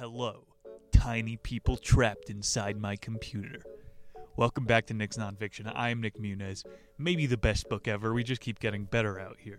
[0.00, 0.44] Hello,
[0.92, 3.60] tiny people trapped inside my computer.
[4.36, 5.72] Welcome back to Nick's Nonfiction.
[5.74, 6.64] I am Nick Muniz.
[6.98, 8.14] Maybe the best book ever.
[8.14, 9.58] We just keep getting better out here.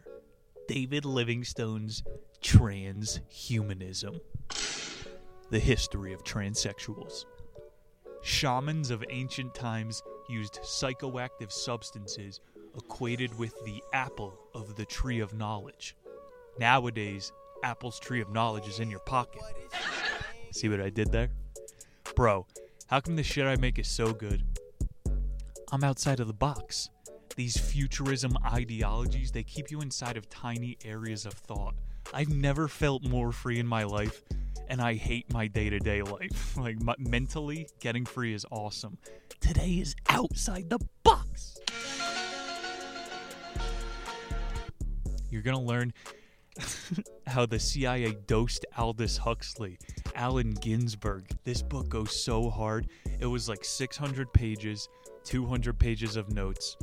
[0.65, 2.03] David Livingstone's
[2.41, 4.21] Transhumanism
[5.49, 7.25] The History of Transsexuals.
[8.21, 12.39] Shamans of ancient times used psychoactive substances
[12.77, 15.97] equated with the apple of the tree of knowledge.
[16.57, 19.41] Nowadays, Apple's tree of knowledge is in your pocket.
[20.51, 21.29] See what I did there?
[22.15, 22.47] Bro,
[22.87, 24.43] how come the shit I make is so good?
[25.71, 26.89] I'm outside of the box.
[27.35, 31.75] These futurism ideologies, they keep you inside of tiny areas of thought.
[32.13, 34.23] I've never felt more free in my life,
[34.67, 36.57] and I hate my day to day life.
[36.57, 38.97] like, m- mentally, getting free is awesome.
[39.39, 41.59] Today is outside the box.
[45.29, 45.93] You're gonna learn
[47.27, 49.77] how the CIA dosed Aldous Huxley,
[50.19, 51.23] Allen Ginsberg.
[51.45, 52.89] This book goes so hard.
[53.21, 54.89] It was like 600 pages,
[55.23, 56.75] 200 pages of notes.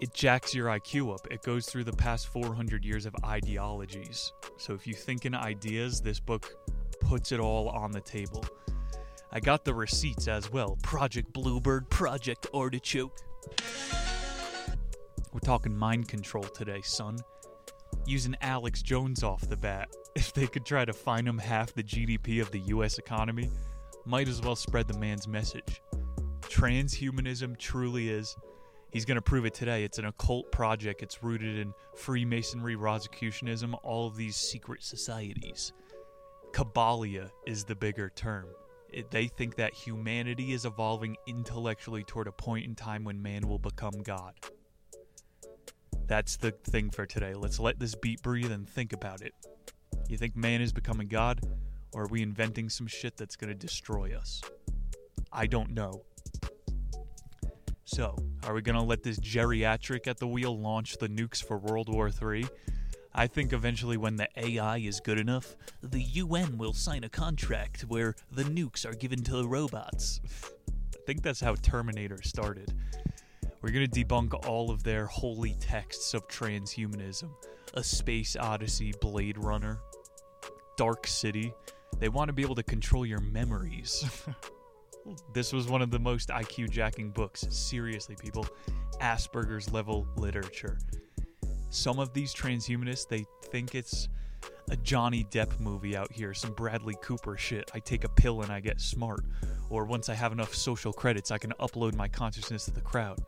[0.00, 1.30] It jacks your IQ up.
[1.30, 4.32] It goes through the past 400 years of ideologies.
[4.56, 6.54] So if you think in ideas, this book
[7.00, 8.42] puts it all on the table.
[9.30, 13.18] I got the receipts as well Project Bluebird, Project Artichoke.
[15.30, 17.18] We're talking mind control today, son
[18.06, 19.88] using Alex Jones off the bat.
[20.16, 23.50] If they could try to find him half the GDP of the US economy,
[24.06, 25.82] might as well spread the man's message.
[26.42, 28.34] Transhumanism truly is.
[28.92, 29.84] He's going to prove it today.
[29.84, 31.02] It's an occult project.
[31.02, 35.74] It's rooted in Freemasonry, Rosicrucianism, all of these secret societies.
[36.52, 38.46] Kabbalia is the bigger term.
[38.90, 43.46] It, they think that humanity is evolving intellectually toward a point in time when man
[43.46, 44.32] will become God.
[46.06, 47.34] That's the thing for today.
[47.34, 49.34] Let's let this beat breathe and think about it.
[50.08, 51.40] You think man is becoming God,
[51.92, 54.40] or are we inventing some shit that's going to destroy us?
[55.32, 56.02] I don't know.
[57.84, 61.58] So, are we going to let this geriatric at the wheel launch the nukes for
[61.58, 62.46] World War III?
[63.12, 67.82] I think eventually, when the AI is good enough, the UN will sign a contract
[67.82, 70.20] where the nukes are given to the robots.
[70.68, 72.74] I think that's how Terminator started.
[73.62, 77.30] We're going to debunk all of their holy texts of transhumanism
[77.74, 79.78] a space odyssey, Blade Runner,
[80.76, 81.52] Dark City.
[81.98, 84.04] They want to be able to control your memories.
[85.34, 87.46] this was one of the most IQ jacking books.
[87.50, 88.46] Seriously, people.
[89.00, 90.78] Asperger's level literature.
[91.68, 94.08] Some of these transhumanists, they think it's
[94.70, 97.70] a Johnny Depp movie out here, some Bradley Cooper shit.
[97.74, 99.20] I take a pill and I get smart.
[99.68, 103.20] Or once I have enough social credits, I can upload my consciousness to the crowd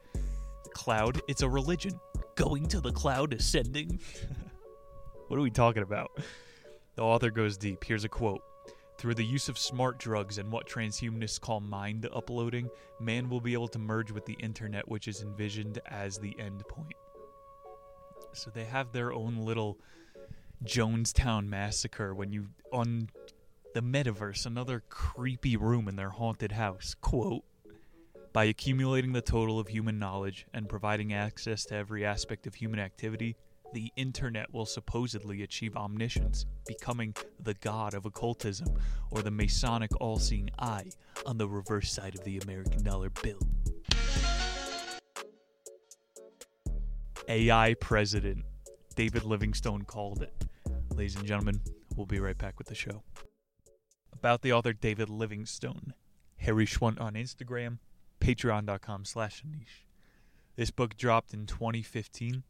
[0.69, 1.99] cloud, it's a religion.
[2.35, 4.01] Going to the cloud, ascending.
[5.29, 6.11] what are we talking about?
[6.97, 7.85] The author goes deep.
[7.85, 8.43] Here's a quote.
[8.99, 12.69] Through the use of smart drugs and what transhumanists call mind uploading,
[13.01, 16.67] man will be able to merge with the internet, which is envisioned as the end
[16.67, 16.97] point.
[18.33, 19.79] So they have their own little
[20.65, 23.11] Jonestown massacre when you on
[23.75, 26.95] the metaverse, another creepy room in their haunted house.
[27.01, 27.45] Quote
[28.39, 32.79] by accumulating the total of human knowledge and providing access to every aspect of human
[32.79, 33.35] activity,
[33.73, 38.69] the internet will supposedly achieve omniscience, becoming the god of occultism
[39.11, 40.89] or the Masonic all seeing eye
[41.27, 43.41] on the reverse side of the American dollar bill.
[47.27, 48.45] AI president,
[48.95, 50.45] David Livingstone called it.
[50.95, 51.61] Ladies and gentlemen,
[51.97, 53.03] we'll be right back with the show.
[54.13, 55.93] About the author David Livingstone,
[56.37, 57.79] Harry Schwant on Instagram,
[58.21, 59.87] patreon.com slash niche.
[60.57, 62.43] This book dropped in 2015.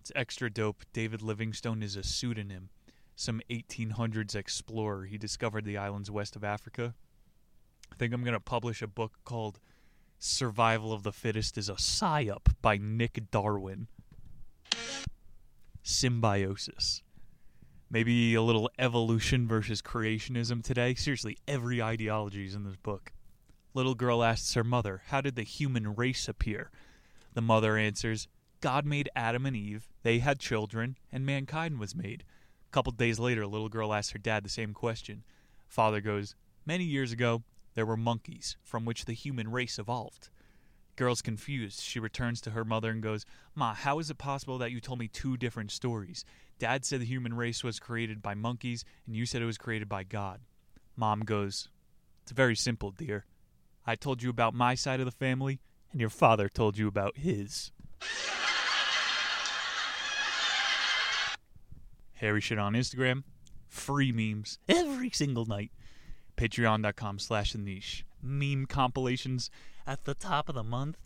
[0.00, 0.84] It's extra dope.
[0.92, 2.70] David Livingstone is a pseudonym,
[3.16, 5.04] some 1800s explorer.
[5.04, 6.94] He discovered the islands west of Africa.
[7.92, 9.60] I think I'm going to publish a book called
[10.18, 13.88] Survival of the Fittest is a PSYOP by Nick Darwin.
[15.82, 17.02] Symbiosis.
[17.90, 20.94] Maybe a little evolution versus creationism today.
[20.94, 23.12] Seriously, every ideology is in this book.
[23.74, 26.70] Little girl asks her mother, How did the human race appear?
[27.34, 28.28] The mother answers,
[28.60, 32.24] God made Adam and Eve, they had children, and mankind was made.
[32.68, 35.24] A couple days later, little girl asks her dad the same question.
[35.66, 37.42] Father goes, Many years ago,
[37.74, 40.30] there were monkeys, from which the human race evolved.
[40.94, 41.80] Girl's confused.
[41.80, 45.00] She returns to her mother and goes, Ma, how is it possible that you told
[45.00, 46.24] me two different stories?
[46.60, 49.88] Dad said the human race was created by monkeys, and you said it was created
[49.88, 50.40] by God.
[50.96, 51.68] Mom goes,
[52.22, 53.24] It's very simple, dear.
[53.86, 55.60] I told you about my side of the family,
[55.92, 57.70] and your father told you about his.
[62.14, 63.24] Harry shit on Instagram.
[63.68, 65.72] Free memes every single night.
[66.36, 68.04] Patreon.com slash the niche.
[68.22, 69.50] Meme compilations
[69.86, 70.96] at the top of the month.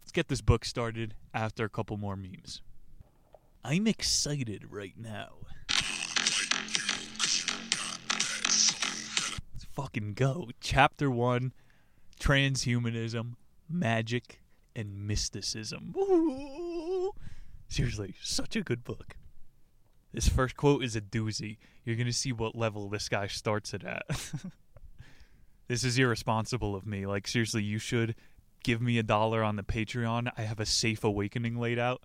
[0.00, 2.62] Let's get this book started after a couple more memes.
[3.64, 5.30] I'm excited right now.
[9.78, 10.48] Fucking go.
[10.60, 11.52] Chapter 1
[12.20, 13.34] Transhumanism,
[13.68, 14.40] Magic,
[14.74, 15.94] and Mysticism.
[15.96, 17.12] Ooh.
[17.68, 19.14] Seriously, such a good book.
[20.12, 21.58] This first quote is a doozy.
[21.84, 24.02] You're going to see what level this guy starts it at.
[25.68, 27.06] this is irresponsible of me.
[27.06, 28.16] Like, seriously, you should
[28.64, 30.32] give me a dollar on the Patreon.
[30.36, 32.02] I have a safe awakening laid out.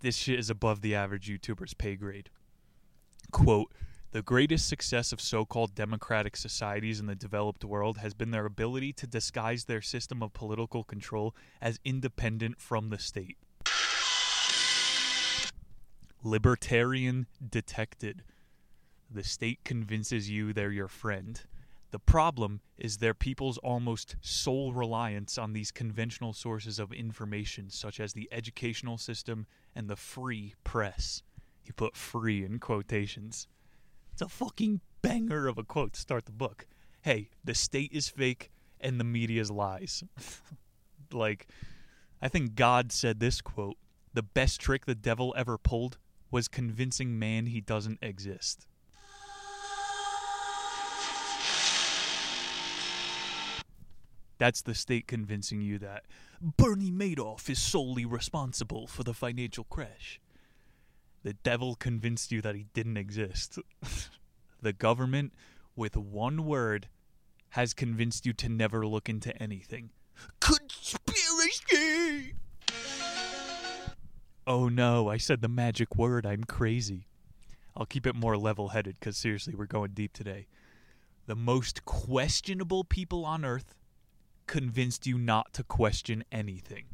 [0.00, 2.30] This shit is above the average YouTuber's pay grade.
[3.30, 3.70] Quote
[4.12, 8.44] The greatest success of so called democratic societies in the developed world has been their
[8.44, 13.36] ability to disguise their system of political control as independent from the state.
[16.24, 18.24] Libertarian detected.
[19.08, 21.40] The state convinces you they're your friend.
[21.92, 28.00] The problem is their people's almost sole reliance on these conventional sources of information, such
[28.00, 29.46] as the educational system
[29.76, 31.22] and the free press.
[31.62, 33.46] He put free in quotations.
[34.20, 36.66] It's a fucking banger of a quote to start the book.
[37.00, 40.04] Hey, the state is fake and the media's lies.
[41.10, 41.46] like,
[42.20, 43.78] I think God said this quote
[44.12, 45.96] The best trick the devil ever pulled
[46.30, 48.66] was convincing man he doesn't exist.
[54.36, 56.04] That's the state convincing you that
[56.42, 60.20] Bernie Madoff is solely responsible for the financial crash.
[61.22, 63.58] The devil convinced you that he didn't exist.
[64.62, 65.34] the government,
[65.76, 66.88] with one word,
[67.50, 69.90] has convinced you to never look into anything.
[70.40, 72.34] Conspiracy!
[74.46, 76.24] Oh no, I said the magic word.
[76.26, 77.06] I'm crazy.
[77.76, 80.46] I'll keep it more level headed because seriously, we're going deep today.
[81.26, 83.74] The most questionable people on earth
[84.46, 86.86] convinced you not to question anything.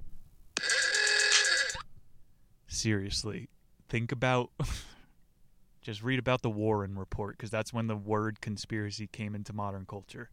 [2.67, 3.49] Seriously,
[3.89, 4.51] think about.
[5.83, 9.87] just read about the Warren Report because that's when the word conspiracy came into modern
[9.87, 10.31] culture.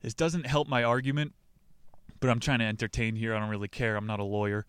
[0.00, 1.34] This doesn't help my argument,
[2.20, 3.34] but I'm trying to entertain here.
[3.34, 3.96] I don't really care.
[3.96, 4.64] I'm not a lawyer.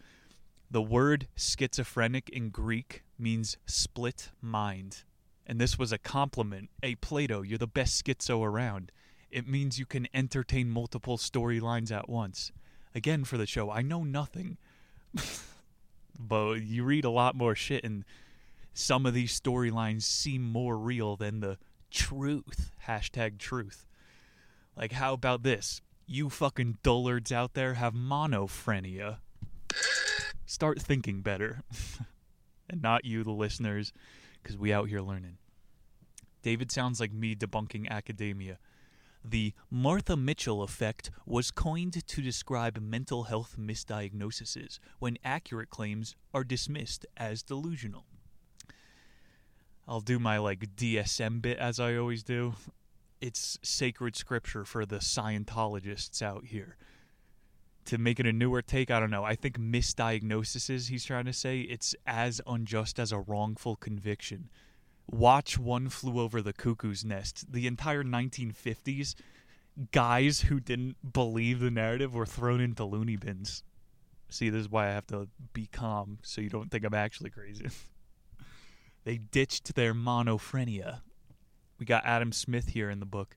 [0.71, 5.03] The word schizophrenic in Greek means split mind.
[5.45, 6.69] And this was a compliment.
[6.81, 8.91] Hey, Plato, you're the best schizo around
[9.31, 12.51] it means you can entertain multiple storylines at once.
[12.95, 14.57] Again, for the show, I know nothing.
[16.19, 18.03] but you read a lot more shit, and
[18.73, 21.57] some of these storylines seem more real than the
[21.89, 22.71] truth.
[22.87, 23.85] Hashtag truth.
[24.75, 25.81] Like, how about this?
[26.05, 29.17] You fucking dullards out there have monophrenia.
[30.45, 31.61] Start thinking better.
[32.69, 33.93] and not you, the listeners,
[34.41, 35.37] because we out here learning.
[36.41, 38.57] David sounds like me debunking academia.
[39.23, 46.43] The Martha Mitchell effect was coined to describe mental health misdiagnoses when accurate claims are
[46.43, 48.05] dismissed as delusional.
[49.87, 52.53] I'll do my like DSM bit as I always do.
[53.19, 56.77] It's sacred scripture for the Scientologists out here.
[57.85, 59.23] To make it a newer take, I don't know.
[59.23, 64.49] I think misdiagnoses, he's trying to say, it's as unjust as a wrongful conviction
[65.11, 67.51] watch One Flew Over the Cuckoo's Nest.
[67.51, 69.15] The entire 1950s,
[69.91, 73.63] guys who didn't believe the narrative were thrown into loony bins.
[74.29, 77.31] See, this is why I have to be calm so you don't think I'm actually
[77.31, 77.67] crazy.
[79.03, 81.01] they ditched their monophrenia.
[81.79, 83.35] We got Adam Smith here in the book.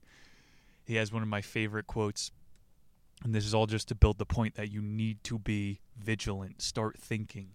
[0.85, 2.31] He has one of my favorite quotes.
[3.23, 6.61] And this is all just to build the point that you need to be vigilant,
[6.61, 7.51] start thinking.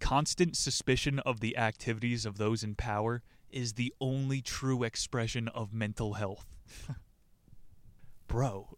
[0.00, 5.72] Constant suspicion of the activities of those in power is the only true expression of
[5.72, 6.46] mental health.
[8.28, 8.76] Bro,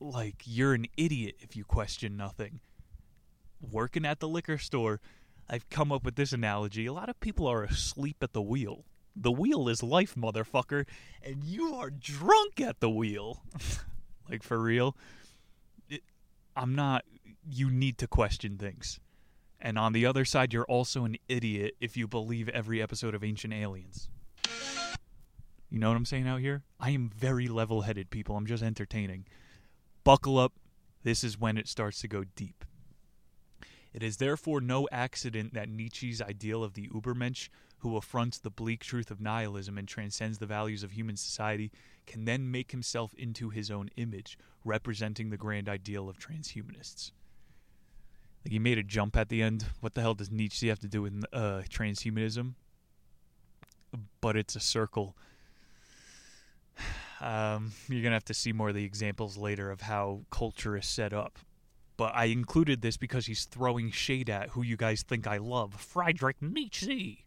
[0.00, 2.60] like, you're an idiot if you question nothing.
[3.60, 5.00] Working at the liquor store,
[5.48, 6.86] I've come up with this analogy.
[6.86, 8.84] A lot of people are asleep at the wheel.
[9.14, 10.86] The wheel is life, motherfucker,
[11.22, 13.42] and you are drunk at the wheel.
[14.30, 14.96] like, for real?
[15.88, 16.02] It,
[16.56, 17.04] I'm not.
[17.50, 19.00] You need to question things.
[19.62, 23.22] And on the other side, you're also an idiot if you believe every episode of
[23.22, 24.08] Ancient Aliens.
[25.68, 26.64] You know what I'm saying out here?
[26.80, 28.36] I am very level headed, people.
[28.36, 29.26] I'm just entertaining.
[30.02, 30.54] Buckle up.
[31.02, 32.64] This is when it starts to go deep.
[33.92, 37.48] It is therefore no accident that Nietzsche's ideal of the Ubermensch,
[37.78, 41.70] who affronts the bleak truth of nihilism and transcends the values of human society,
[42.06, 47.12] can then make himself into his own image, representing the grand ideal of transhumanists.
[48.44, 49.66] Like he made a jump at the end.
[49.80, 52.54] What the hell does Nietzsche have to do with uh, transhumanism?
[54.20, 55.16] But it's a circle.
[57.22, 60.86] Um, you're gonna have to see more of the examples later of how culture is
[60.86, 61.38] set up.
[61.98, 65.74] But I included this because he's throwing shade at who you guys think I love,
[65.74, 67.26] Friedrich Nietzsche.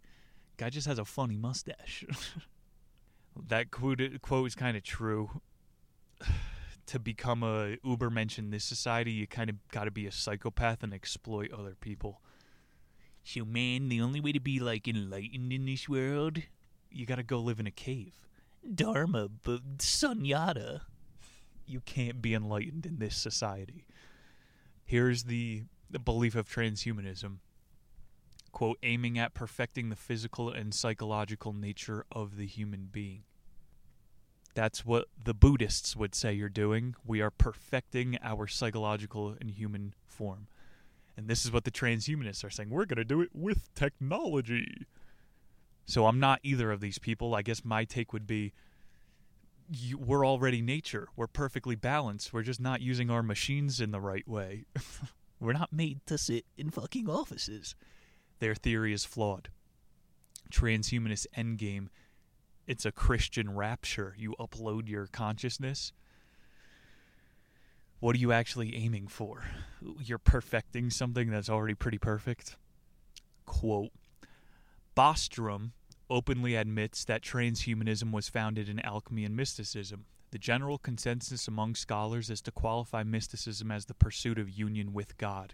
[0.58, 2.06] Guy just has a funny mustache.
[3.50, 5.30] that quote, quote is kind of true.
[6.88, 10.84] to become a ubermensch in this society, you kind of got to be a psychopath
[10.84, 12.22] and exploit other people.
[13.24, 16.40] So, man, the only way to be like enlightened in this world,
[16.92, 18.14] you got to go live in a cave.
[18.76, 20.82] Dharma, but sunyata.
[21.66, 23.86] You can't be enlightened in this society.
[24.84, 27.38] Here's the, the belief of transhumanism
[28.54, 33.24] quote, aiming at perfecting the physical and psychological nature of the human being.
[34.54, 36.96] That's what the Buddhists would say you're doing.
[37.06, 40.48] We are perfecting our psychological and human form.
[41.18, 42.70] And this is what the transhumanists are saying.
[42.70, 44.86] We're going to do it with technology.
[45.86, 47.36] So I'm not either of these people.
[47.36, 48.54] I guess my take would be
[49.70, 51.08] you, we're already nature.
[51.16, 52.34] We're perfectly balanced.
[52.34, 54.66] We're just not using our machines in the right way.
[55.40, 57.76] we're not made to sit in fucking offices.
[58.40, 59.50] Their theory is flawed.
[60.52, 61.88] Transhumanist endgame
[62.68, 64.16] it's a Christian rapture.
[64.18, 65.92] You upload your consciousness.
[68.00, 69.44] What are you actually aiming for?
[70.02, 72.58] You're perfecting something that's already pretty perfect.
[73.46, 73.92] Quote
[74.96, 75.72] Bostrom
[76.10, 80.06] openly admits that transhumanism was founded in alchemy and mysticism.
[80.32, 85.18] The general consensus among scholars is to qualify mysticism as the pursuit of union with
[85.18, 85.54] God.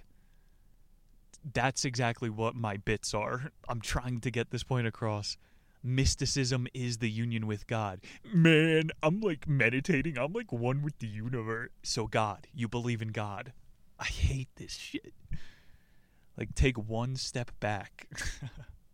[1.53, 3.51] That's exactly what my bits are.
[3.67, 5.37] I'm trying to get this point across
[5.83, 8.01] mysticism is the union with God.
[8.33, 10.17] Man, I'm like meditating.
[10.17, 11.69] I'm like one with the universe.
[11.83, 13.53] So, God, you believe in God.
[13.99, 15.13] I hate this shit.
[16.37, 18.07] Like, take one step back.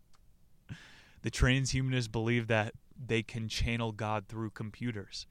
[1.21, 5.27] the transhumanists believe that they can channel God through computers.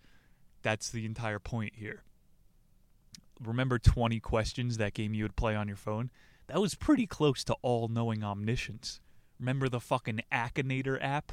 [0.63, 2.05] That's the entire point here.
[3.43, 6.11] Remember 20 questions, that game you would play on your phone?
[6.47, 9.01] That was pretty close to all knowing omniscience.
[9.39, 11.33] Remember the fucking Akinator app?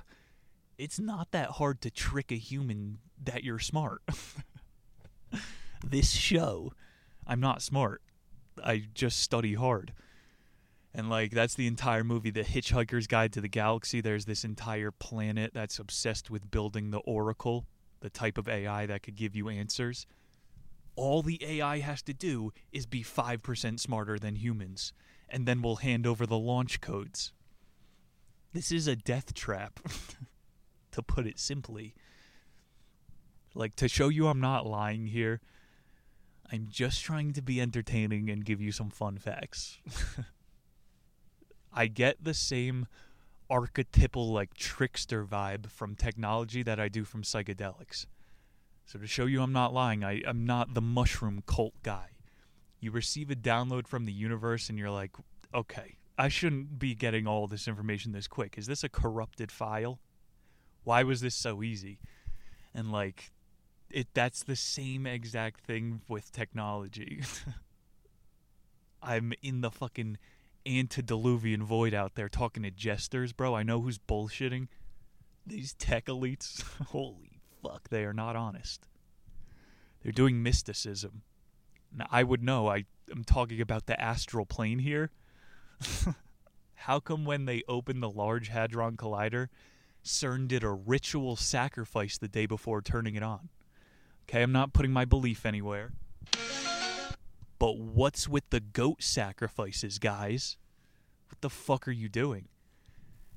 [0.77, 4.01] It's not that hard to trick a human that you're smart.
[5.85, 6.73] this show,
[7.27, 8.01] I'm not smart.
[8.63, 9.93] I just study hard.
[10.93, 14.01] And like that's the entire movie, The Hitchhiker's Guide to the Galaxy.
[14.01, 17.65] There's this entire planet that's obsessed with building the Oracle,
[18.01, 20.05] the type of AI that could give you answers.
[20.95, 24.91] All the AI has to do is be 5% smarter than humans,
[25.29, 27.31] and then we'll hand over the launch codes.
[28.53, 29.79] This is a death trap,
[30.91, 31.93] to put it simply.
[33.53, 35.39] Like, to show you I'm not lying here,
[36.51, 39.79] I'm just trying to be entertaining and give you some fun facts.
[41.73, 42.87] I get the same
[43.49, 48.05] archetypal, like, trickster vibe from technology that I do from psychedelics.
[48.85, 52.09] So, to show you I'm not lying, I, I'm not the mushroom cult guy.
[52.81, 55.11] You receive a download from the universe and you're like,
[55.53, 58.57] okay, I shouldn't be getting all this information this quick.
[58.57, 59.99] Is this a corrupted file?
[60.83, 61.99] Why was this so easy?
[62.73, 63.31] And like
[63.89, 67.21] it that's the same exact thing with technology.
[69.01, 70.17] I'm in the fucking
[70.65, 73.55] antediluvian void out there talking to jesters, bro.
[73.55, 74.67] I know who's bullshitting.
[75.45, 78.87] These tech elites, holy fuck, they are not honest.
[80.03, 81.23] They're doing mysticism.
[81.95, 82.67] Now, I would know.
[82.67, 85.11] I am talking about the astral plane here.
[86.75, 89.49] How come when they opened the Large Hadron Collider,
[90.03, 93.49] CERN did a ritual sacrifice the day before turning it on?
[94.27, 95.91] Okay, I'm not putting my belief anywhere.
[97.59, 100.57] But what's with the goat sacrifices, guys?
[101.29, 102.47] What the fuck are you doing?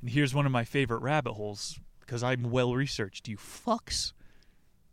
[0.00, 4.12] And here's one of my favorite rabbit holes because I'm well researched, you fucks.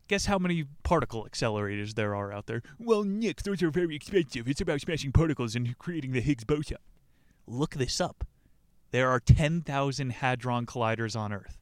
[0.08, 2.62] Guess how many particle accelerators there are out there?
[2.78, 4.50] Well, Nick, those are very expensive.
[4.50, 6.78] It's about smashing particles and creating the Higgs boson.
[7.52, 8.24] Look this up.
[8.92, 11.60] There are 10,000 Hadron Colliders on Earth.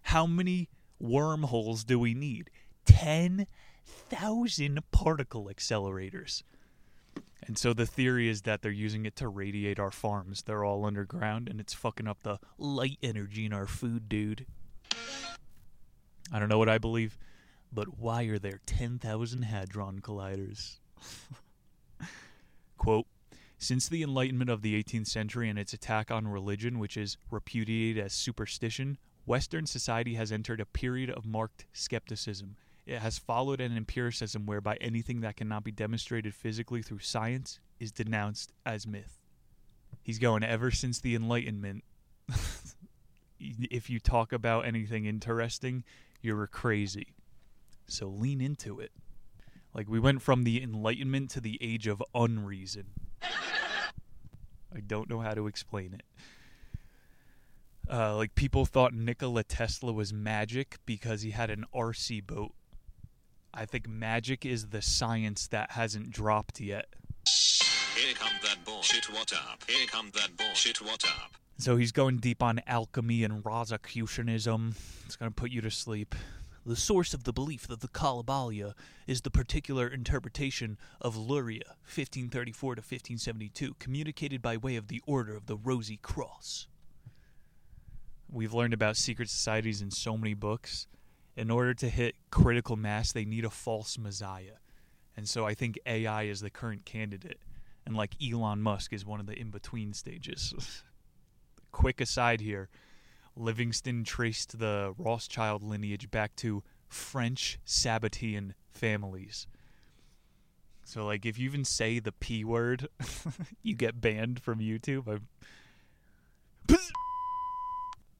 [0.00, 2.48] How many wormholes do we need?
[2.86, 6.44] 10,000 particle accelerators.
[7.46, 10.44] And so the theory is that they're using it to radiate our farms.
[10.44, 14.46] They're all underground and it's fucking up the light energy in our food, dude.
[16.32, 17.18] I don't know what I believe,
[17.70, 20.78] but why are there 10,000 Hadron Colliders?
[22.78, 23.06] Quote
[23.62, 28.04] since the Enlightenment of the 18th century and its attack on religion, which is repudiated
[28.04, 32.56] as superstition, Western society has entered a period of marked skepticism.
[32.86, 37.92] It has followed an empiricism whereby anything that cannot be demonstrated physically through science is
[37.92, 39.20] denounced as myth.
[40.02, 41.84] He's going ever since the Enlightenment.
[43.38, 45.84] if you talk about anything interesting,
[46.20, 47.14] you're crazy.
[47.86, 48.90] So lean into it.
[49.72, 52.86] Like we went from the Enlightenment to the age of unreason.
[54.74, 56.02] I don't know how to explain it.
[57.90, 62.54] Uh, like people thought Nikola Tesla was magic because he had an RC boat.
[63.52, 66.86] I think magic is the science that hasn't dropped yet.
[67.94, 69.64] Here come that bullshit, what up?
[69.68, 71.32] Here come that bullshit, what up?
[71.58, 74.74] So he's going deep on alchemy and Rosicrucianism.
[75.04, 76.14] It's going to put you to sleep.
[76.64, 78.74] The source of the belief that the Kalabalia
[79.08, 85.34] is the particular interpretation of Luria, 1534 to 1572, communicated by way of the Order
[85.34, 86.68] of the Rosy Cross.
[88.30, 90.86] We've learned about secret societies in so many books.
[91.36, 94.58] In order to hit critical mass, they need a false messiah.
[95.16, 97.40] And so I think AI is the current candidate.
[97.84, 100.84] And like Elon Musk is one of the in between stages.
[101.72, 102.68] Quick aside here
[103.36, 109.46] Livingstone traced the Rothschild lineage back to French Sabbatean families.
[110.84, 112.88] So, like, if you even say the P word,
[113.62, 115.08] you get banned from YouTube.
[115.08, 115.28] I'm...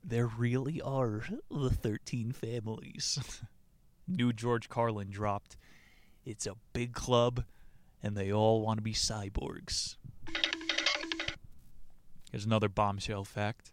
[0.04, 3.20] There really are the 13 families.
[4.08, 5.56] New George Carlin dropped.
[6.24, 7.44] It's a big club,
[8.02, 9.96] and they all want to be cyborgs.
[12.32, 13.71] Here's another bombshell fact.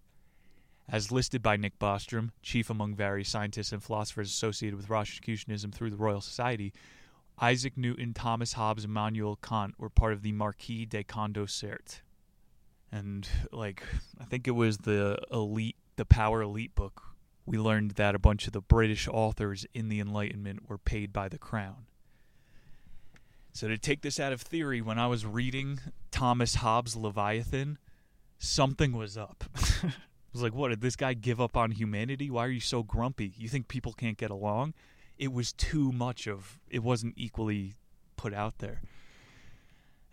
[0.91, 5.91] As listed by Nick Bostrom, chief among various scientists and philosophers associated with Rosicrucianism through
[5.91, 6.73] the Royal Society,
[7.39, 12.01] Isaac Newton, Thomas Hobbes, and Immanuel Kant were part of the Marquis de Condorcet.
[12.91, 13.83] And, like,
[14.19, 17.03] I think it was the elite, the Power Elite book,
[17.45, 21.29] we learned that a bunch of the British authors in the Enlightenment were paid by
[21.29, 21.85] the crown.
[23.53, 25.79] So, to take this out of theory, when I was reading
[26.11, 27.77] Thomas Hobbes' Leviathan,
[28.39, 29.43] something was up.
[30.33, 32.29] Was like, what, did this guy give up on humanity?
[32.29, 33.33] Why are you so grumpy?
[33.35, 34.73] You think people can't get along?
[35.17, 37.73] It was too much of, it wasn't equally
[38.15, 38.81] put out there.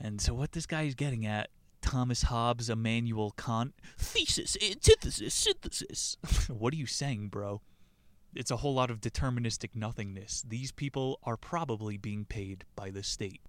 [0.01, 6.17] And so, what this guy is getting at, Thomas Hobbes, Immanuel Kant, thesis, antithesis, synthesis.
[6.49, 7.63] what are you saying, bro?
[8.35, 10.45] It's a whole lot of deterministic nothingness.
[10.47, 13.41] These people are probably being paid by the state.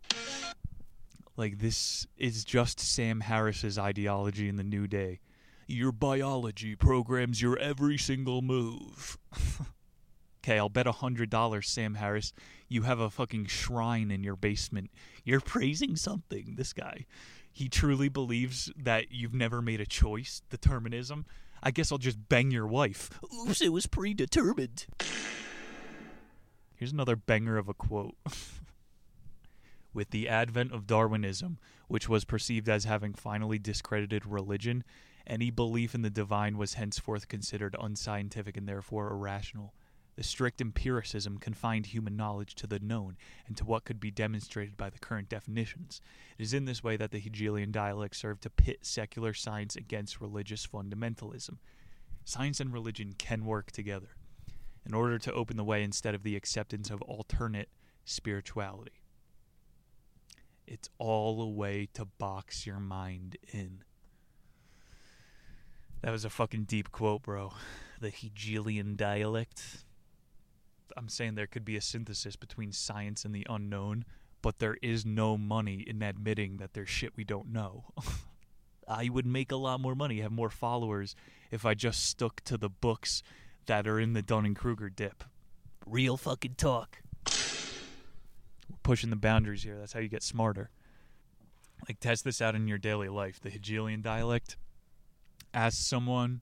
[1.36, 5.20] Like, this is just Sam Harris's ideology in the New Day.
[5.68, 9.18] Your biology programs your every single move.
[10.44, 12.32] okay, I'll bet a hundred dollars, Sam Harris,
[12.70, 14.92] you have a fucking shrine in your basement.
[15.26, 17.06] You're praising something, this guy.
[17.52, 21.26] He truly believes that you've never made a choice, determinism.
[21.62, 23.20] I guess I'll just bang your wife.
[23.24, 24.86] Oops, it was predetermined.
[26.76, 28.16] Here's another banger of a quote.
[29.94, 34.84] With the advent of Darwinism, which was perceived as having finally discredited religion,
[35.28, 39.74] any belief in the divine was henceforth considered unscientific and therefore irrational.
[40.16, 44.76] The strict empiricism confined human knowledge to the known and to what could be demonstrated
[44.76, 46.02] by the current definitions.
[46.40, 50.20] It is in this way that the Hegelian dialect served to pit secular science against
[50.20, 51.58] religious fundamentalism.
[52.26, 54.16] Science and religion can work together
[54.88, 57.70] in order to open the way instead of the acceptance of alternate
[58.06, 59.04] spirituality.
[60.66, 63.84] It's all a way to box your mind in.
[66.02, 67.54] That was a fucking deep quote, bro.
[68.00, 69.84] The Hegelian dialect.
[70.96, 74.06] I'm saying there could be a synthesis between science and the unknown,
[74.44, 77.86] but there is no money in admitting that there's shit we don't know.
[78.88, 81.16] I would make a lot more money, have more followers,
[81.50, 83.24] if I just stuck to the books
[83.66, 85.24] that are in the Dunning Kruger dip.
[85.86, 87.00] Real fucking talk.
[88.70, 89.78] We're pushing the boundaries here.
[89.80, 90.70] That's how you get smarter.
[91.88, 93.40] Like, test this out in your daily life.
[93.40, 94.56] The Hegelian dialect.
[95.54, 96.42] Ask someone,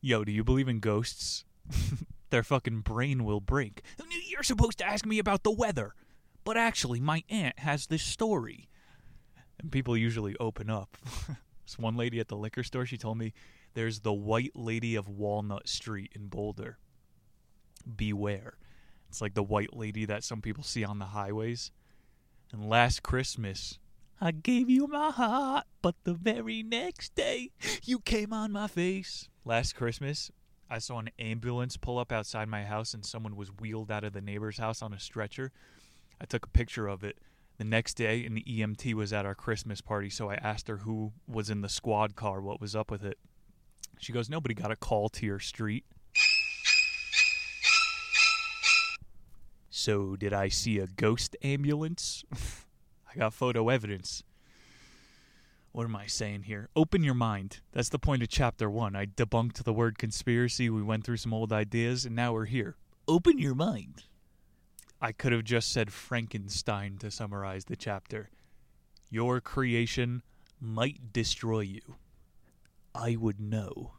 [0.00, 1.44] yo, do you believe in ghosts?
[2.30, 3.82] Their fucking brain will break.
[4.28, 5.94] You're supposed to ask me about the weather.
[6.44, 8.68] But actually, my aunt has this story.
[9.60, 10.96] And people usually open up.
[11.64, 13.32] this one lady at the liquor store, she told me
[13.74, 16.78] there's the White Lady of Walnut Street in Boulder.
[17.96, 18.58] Beware.
[19.08, 21.70] It's like the white lady that some people see on the highways.
[22.52, 23.78] And last Christmas,
[24.20, 27.50] I gave you my heart, but the very next day,
[27.84, 29.28] you came on my face.
[29.44, 30.30] Last Christmas,
[30.70, 34.14] I saw an ambulance pull up outside my house and someone was wheeled out of
[34.14, 35.52] the neighbor's house on a stretcher.
[36.18, 37.18] I took a picture of it.
[37.58, 41.12] The next day, an EMT was at our Christmas party, so I asked her who
[41.28, 43.18] was in the squad car, what was up with it.
[43.98, 45.84] She goes, Nobody got a call to your street.
[49.70, 52.24] So, did I see a ghost ambulance?
[53.16, 54.22] I got photo evidence.
[55.72, 56.68] What am I saying here?
[56.76, 57.60] Open your mind.
[57.72, 58.94] That's the point of chapter one.
[58.94, 60.68] I debunked the word conspiracy.
[60.68, 62.76] We went through some old ideas, and now we're here.
[63.08, 64.02] Open your mind.
[65.00, 68.28] I could have just said Frankenstein to summarize the chapter.
[69.08, 70.22] Your creation
[70.60, 71.96] might destroy you.
[72.94, 73.92] I would know.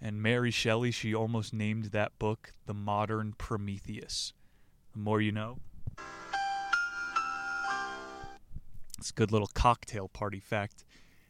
[0.00, 4.34] And Mary Shelley, she almost named that book The Modern Prometheus.
[4.92, 5.58] The more you know.
[9.02, 10.84] It's a good little cocktail party fact.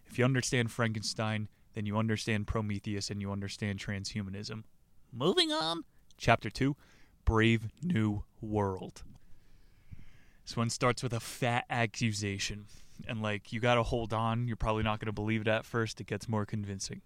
[0.06, 4.64] If you understand Frankenstein, then you understand Prometheus and you understand transhumanism.
[5.10, 5.84] Moving on.
[6.18, 6.76] Chapter 2
[7.24, 9.04] Brave New World.
[10.44, 12.66] This one starts with a fat accusation.
[13.08, 14.46] And, like, you gotta hold on.
[14.46, 15.98] You're probably not gonna believe it at first.
[15.98, 17.00] It gets more convincing.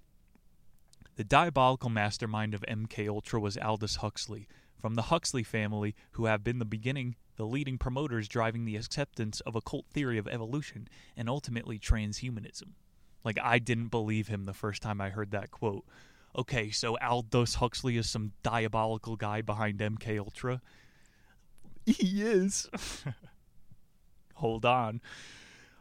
[1.15, 4.49] The diabolical mastermind of MK Ultra was Aldous Huxley,
[4.79, 9.41] from the Huxley family, who have been the beginning, the leading promoters driving the acceptance
[9.41, 12.71] of a cult theory of evolution and ultimately transhumanism.
[13.25, 15.85] Like I didn't believe him the first time I heard that quote.
[16.37, 20.61] Okay, so Aldous Huxley is some diabolical guy behind MK Ultra.
[21.87, 22.69] He is.
[24.35, 25.01] Hold on.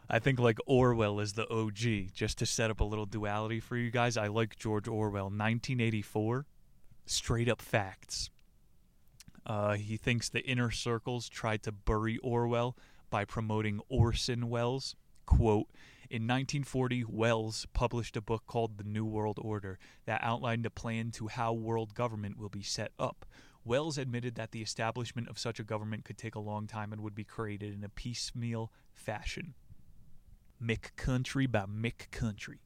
[0.08, 2.14] I think like Orwell is the OG.
[2.14, 5.26] Just to set up a little duality for you guys, I like George Orwell.
[5.26, 6.46] 1984,
[7.08, 8.30] straight up facts.
[9.46, 12.76] Uh, he thinks the inner circles tried to bury Orwell
[13.10, 14.96] by promoting Orson Welles.
[15.26, 15.68] Quote,
[16.10, 21.12] in 1940, Wells published a book called The New World Order that outlined a plan
[21.12, 23.26] to how world government will be set up.
[23.64, 27.02] Wells admitted that the establishment of such a government could take a long time and
[27.02, 29.56] would be created in a piecemeal fashion.
[30.62, 32.60] Mick Country by Mick Country.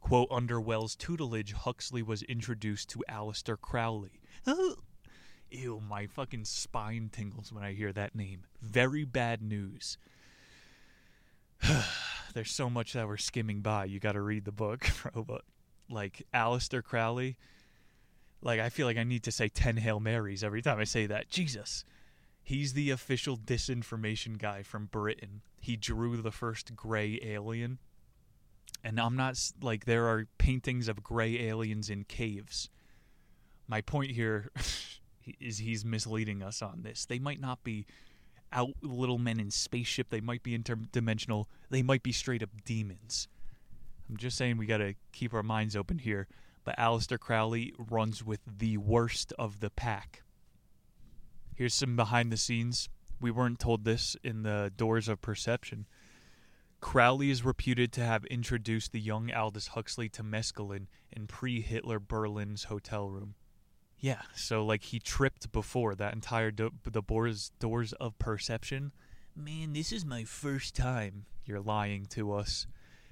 [0.00, 4.20] Quote, under Wells' tutelage, Huxley was introduced to Aleister Crowley.
[5.50, 8.44] Ew, my fucking spine tingles when I hear that name.
[8.60, 9.98] Very bad news.
[12.34, 13.86] There's so much that we're skimming by.
[13.86, 15.24] You got to read the book, bro.
[15.24, 15.42] But
[15.88, 17.36] like Aleister Crowley,
[18.42, 21.06] like I feel like I need to say 10 Hail Marys every time I say
[21.06, 21.28] that.
[21.30, 21.84] Jesus.
[22.42, 25.42] He's the official disinformation guy from Britain.
[25.60, 27.78] He drew the first gray alien.
[28.84, 32.70] And I'm not like there are paintings of gray aliens in caves.
[33.66, 34.52] My point here
[35.40, 37.04] is he's misleading us on this.
[37.04, 37.86] They might not be
[38.52, 43.28] out little men in spaceship, they might be interdimensional, they might be straight up demons.
[44.08, 46.28] I'm just saying we got to keep our minds open here.
[46.64, 50.22] But Aleister Crowley runs with the worst of the pack.
[51.54, 52.88] Here's some behind the scenes.
[53.20, 55.86] We weren't told this in the Doors of Perception.
[56.80, 61.98] Crowley is reputed to have introduced the young Aldous Huxley to mescaline in pre Hitler
[61.98, 63.34] Berlin's hotel room.
[63.98, 68.92] Yeah, so like he tripped before that entire do- the doors, doors of Perception.
[69.34, 71.26] Man, this is my first time.
[71.44, 72.66] You're lying to us.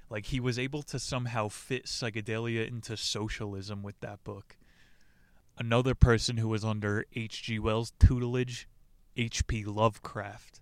[0.09, 4.57] Like he was able to somehow fit psychedelia into socialism with that book
[5.57, 7.59] another person who was under H.G.
[7.59, 8.67] Wells' tutelage,
[9.15, 9.63] H.P.
[9.65, 10.59] Lovecraft.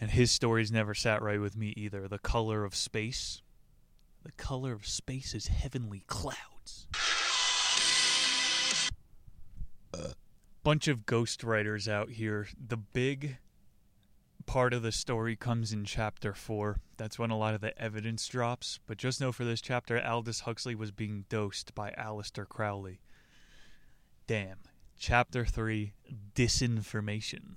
[0.00, 2.08] And his stories never sat right with me either.
[2.08, 3.42] The color of space.
[4.24, 6.86] The color of space is heavenly clouds.
[10.62, 12.48] Bunch of ghostwriters out here.
[12.68, 13.38] The big
[14.46, 16.80] part of the story comes in chapter 4.
[16.96, 18.78] That's when a lot of the evidence drops.
[18.86, 23.00] But just know for this chapter, Aldous Huxley was being dosed by Aleister Crowley.
[24.26, 24.58] Damn.
[24.98, 25.94] Chapter 3
[26.34, 27.56] Disinformation.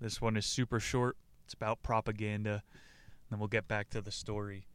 [0.00, 1.16] This one is super short.
[1.44, 2.62] It's about propaganda.
[3.28, 4.66] Then we'll get back to the story.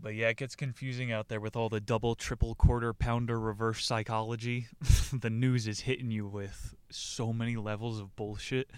[0.00, 3.84] But yeah, it gets confusing out there with all the double, triple, quarter pounder reverse
[3.84, 4.66] psychology.
[5.12, 8.70] the news is hitting you with so many levels of bullshit.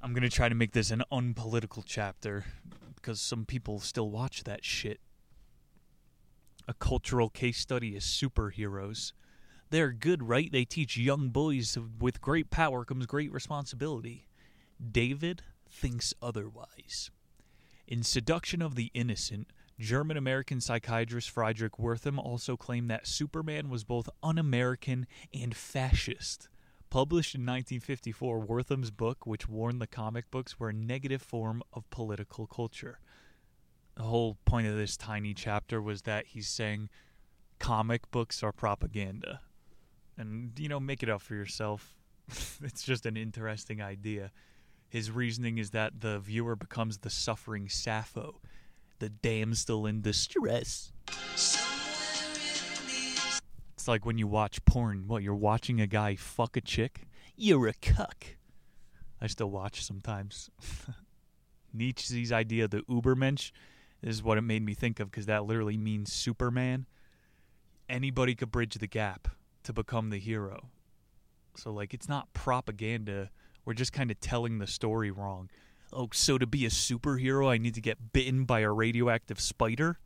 [0.00, 2.44] I'm going to try to make this an unpolitical chapter
[2.96, 5.00] because some people still watch that shit.
[6.68, 9.12] A cultural case study is superheroes.
[9.70, 10.50] They're good, right?
[10.50, 14.26] They teach young boys with great power comes great responsibility.
[14.90, 17.10] David thinks otherwise.
[17.86, 19.48] In Seduction of the Innocent,
[19.82, 26.48] German American psychiatrist Friedrich Wertham also claimed that Superman was both un American and fascist.
[26.88, 31.90] Published in 1954, Wertham's book, which warned the comic books were a negative form of
[31.90, 33.00] political culture.
[33.96, 36.88] The whole point of this tiny chapter was that he's saying
[37.58, 39.40] comic books are propaganda
[40.16, 41.96] and you know make it up for yourself.
[42.62, 44.30] it's just an interesting idea.
[44.88, 48.40] His reasoning is that the viewer becomes the suffering Sappho,
[49.02, 50.92] the damsel in distress.
[53.74, 55.08] It's like when you watch porn.
[55.08, 57.00] What, you're watching a guy fuck a chick?
[57.34, 58.24] You're a cuck.
[59.20, 60.50] I still watch sometimes.
[61.74, 63.50] Nietzsche's idea, the Ubermensch,
[64.02, 66.86] is what it made me think of because that literally means Superman.
[67.88, 69.26] Anybody could bridge the gap
[69.64, 70.70] to become the hero.
[71.56, 73.30] So like it's not propaganda.
[73.64, 75.50] We're just kind of telling the story wrong.
[75.92, 79.98] Oh, so to be a superhero, I need to get bitten by a radioactive spider?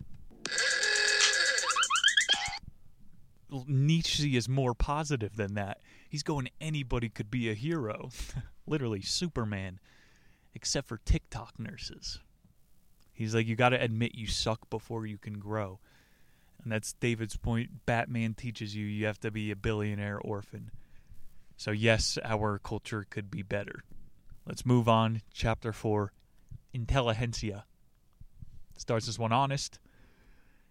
[3.66, 5.80] Nietzsche is more positive than that.
[6.08, 8.10] He's going anybody could be a hero.
[8.66, 9.78] Literally Superman.
[10.54, 12.18] Except for TikTok nurses.
[13.12, 15.78] He's like, you got to admit you suck before you can grow.
[16.62, 17.86] And that's David's point.
[17.86, 20.70] Batman teaches you you have to be a billionaire orphan.
[21.56, 23.84] So, yes, our culture could be better.
[24.46, 25.22] Let's move on.
[25.34, 26.12] Chapter 4
[26.72, 27.64] Intelligentsia.
[28.76, 29.80] Starts this one honest.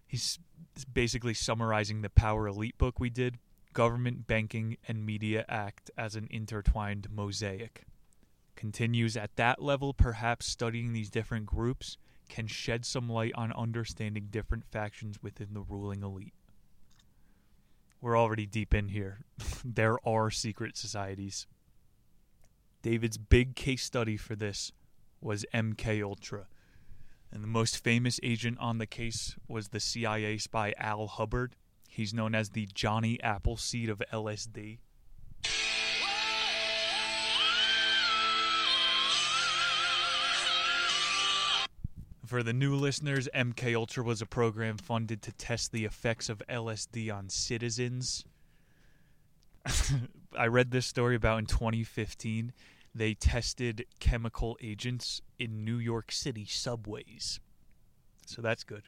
[0.06, 0.38] He's
[0.90, 3.38] basically summarizing the Power Elite book we did.
[3.74, 7.84] Government, banking, and media act as an intertwined mosaic.
[8.54, 11.98] Continues at that level, perhaps studying these different groups
[12.30, 16.32] can shed some light on understanding different factions within the ruling elite.
[18.00, 19.20] We're already deep in here.
[19.64, 21.46] there are secret societies.
[22.82, 24.72] David's big case study for this
[25.20, 26.46] was MK Ultra.
[27.32, 31.56] And the most famous agent on the case was the CIA spy Al Hubbard.
[31.88, 34.78] He's known as the Johnny Appleseed of LSD.
[42.26, 46.42] For the new listeners, MK Ultra was a program funded to test the effects of
[46.48, 48.24] LSD on citizens.
[50.36, 52.52] I read this story about in 2015.
[52.94, 57.40] They tested chemical agents in New York City subways.
[58.26, 58.84] So that's good.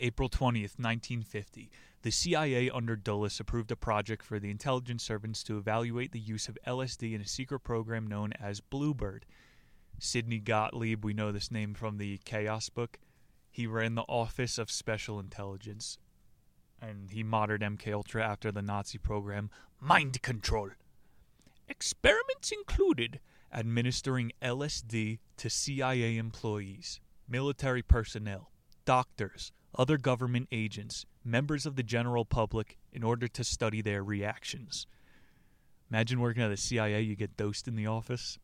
[0.00, 1.70] April 20th, 1950.
[2.02, 6.48] The CIA under Dulles approved a project for the intelligence servants to evaluate the use
[6.48, 9.26] of LSD in a secret program known as Bluebird.
[9.98, 13.00] Sidney Gottlieb, we know this name from the Chaos book.
[13.50, 15.98] He ran the Office of Special Intelligence,
[16.80, 20.70] and he modeled MK Ultra after the Nazi program Mind Control.
[21.68, 23.20] Experiments included
[23.52, 28.50] administering LSD to CIA employees, military personnel,
[28.84, 34.86] doctors, other government agents, members of the general public in order to study their reactions.
[35.90, 38.38] Imagine working at the CIA, you get dosed in the office.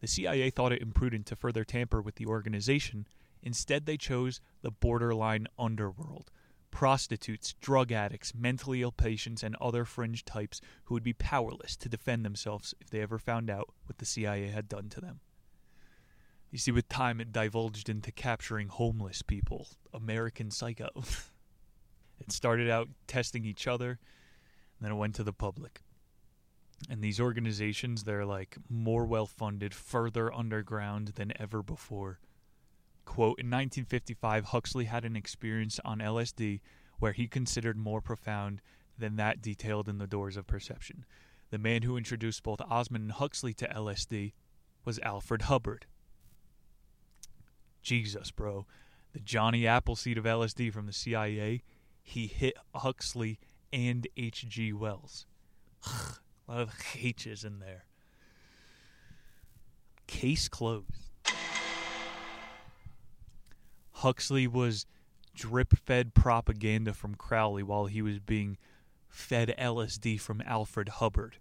[0.00, 3.06] The CIA thought it imprudent to further tamper with the organization.
[3.42, 6.30] Instead, they chose the borderline underworld
[6.70, 11.88] prostitutes, drug addicts, mentally ill patients, and other fringe types who would be powerless to
[11.88, 15.20] defend themselves if they ever found out what the CIA had done to them.
[16.50, 19.68] You see, with time, it divulged into capturing homeless people.
[19.94, 20.90] American Psycho.
[22.20, 23.98] it started out testing each other,
[24.80, 25.82] then it went to the public.
[26.88, 32.18] And these organizations, they're like more well funded, further underground than ever before.
[33.10, 36.60] Quote In 1955, Huxley had an experience on LSD
[37.00, 38.62] where he considered more profound
[38.96, 41.04] than that detailed in The Doors of Perception.
[41.50, 44.30] The man who introduced both Osmond and Huxley to LSD
[44.84, 45.86] was Alfred Hubbard.
[47.82, 48.64] Jesus, bro.
[49.12, 51.64] The Johnny Appleseed of LSD from the CIA,
[52.04, 53.40] he hit Huxley
[53.72, 54.72] and H.G.
[54.72, 55.26] Wells.
[55.84, 57.86] A lot of H's in there.
[60.06, 61.09] Case closed.
[64.00, 64.86] Huxley was
[65.34, 68.56] drip fed propaganda from Crowley while he was being
[69.08, 71.36] fed LSD from Alfred Hubbard.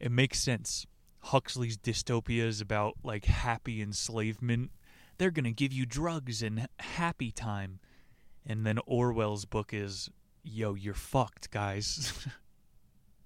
[0.00, 0.86] It makes sense.
[1.20, 4.70] Huxley's dystopia is about like happy enslavement.
[5.16, 7.80] They're going to give you drugs and happy time.
[8.46, 10.10] And then Orwell's book is,
[10.42, 12.12] yo, you're fucked, guys.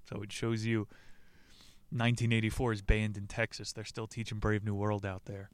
[0.09, 0.81] So it shows you
[1.89, 3.73] 1984 is banned in Texas.
[3.73, 5.49] They're still teaching Brave New World out there.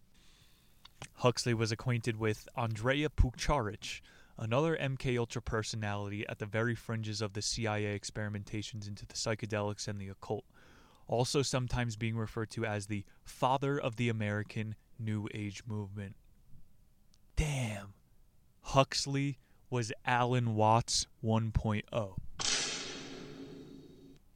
[1.14, 4.00] Huxley was acquainted with Andrea Puharich,
[4.38, 9.88] another MK Ultra personality at the very fringes of the CIA experimentations into the psychedelics
[9.88, 10.44] and the occult,
[11.06, 16.14] also sometimes being referred to as the father of the American New Age movement.
[17.36, 17.94] Damn.
[18.62, 19.38] Huxley
[19.70, 22.16] was Alan Watts 1.0.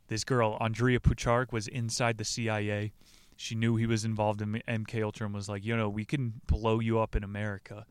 [0.08, 2.92] This girl, Andrea Puharich, was inside the CIA.
[3.36, 6.40] She knew he was involved in MK Ultra and was like, you know, we can
[6.46, 7.86] blow you up in America.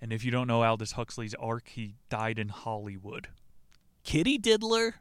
[0.00, 3.28] And if you don't know Aldous Huxley's arc, he died in Hollywood.
[4.04, 4.94] Kitty Diddler.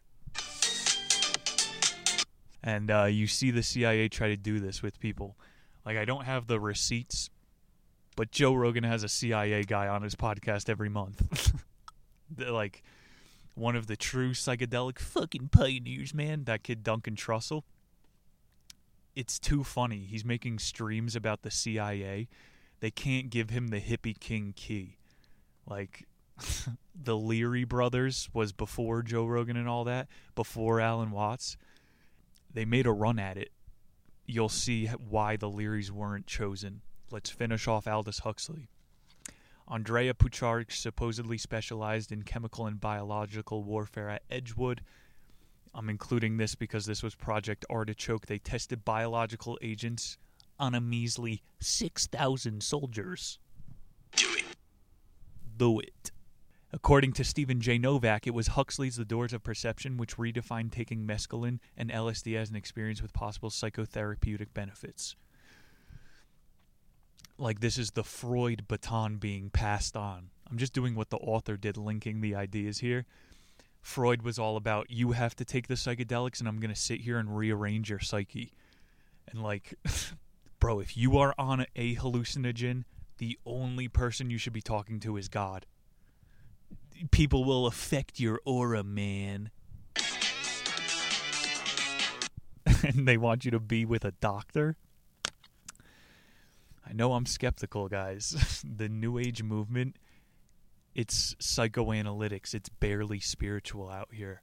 [2.64, 5.38] And uh, you see the CIA try to do this with people.
[5.86, 7.30] Like, I don't have the receipts,
[8.18, 11.54] but Joe Rogan has a CIA guy on his podcast every month.
[12.38, 12.84] like,
[13.56, 16.44] one of the true psychedelic fucking pioneers, man.
[16.44, 17.64] That kid Duncan Trussell.
[19.18, 20.06] It's too funny.
[20.08, 22.28] He's making streams about the CIA.
[22.82, 25.00] They can't give him the hippie king key.
[25.66, 26.06] Like
[26.96, 31.58] the Leary brothers was before Joe Rogan and all that, before Alan Watts.
[32.54, 33.50] they made a run at it.
[34.28, 36.82] You'll see why the Learys weren't chosen.
[37.10, 38.70] Let's finish off Aldous Huxley.
[39.68, 44.84] Andrea Puharich supposedly specialized in chemical and biological warfare at Edgewood.
[45.78, 48.26] I'm including this because this was Project Artichoke.
[48.26, 50.18] They tested biological agents
[50.58, 53.38] on a measly 6,000 soldiers.
[54.16, 54.46] Do it.
[55.56, 56.12] Do it.
[56.74, 57.78] According to Stephen J.
[57.78, 62.50] Novak, it was Huxley's The Doors of Perception which redefined taking mescaline and LSD as
[62.50, 65.16] an experience with possible psychotherapeutic benefits.
[67.38, 70.32] Like, this is the Freud baton being passed on.
[70.50, 73.06] I'm just doing what the author did, linking the ideas here.
[73.88, 77.02] Freud was all about you have to take the psychedelics, and I'm going to sit
[77.02, 78.52] here and rearrange your psyche.
[79.30, 79.76] And, like,
[80.60, 82.84] bro, if you are on a hallucinogen,
[83.18, 85.66] the only person you should be talking to is God
[87.12, 89.52] people will affect your aura, man.
[92.84, 94.76] and they want you to be with a doctor.
[96.88, 98.64] I know I'm skeptical, guys.
[98.78, 99.98] the New Age movement,
[100.98, 102.56] it's psychoanalytics.
[102.56, 104.42] It's barely spiritual out here.